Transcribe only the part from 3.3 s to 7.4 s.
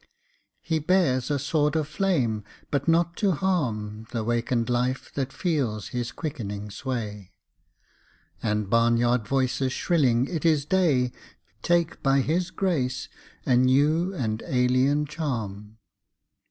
harm The wakened life that feels his quickening sway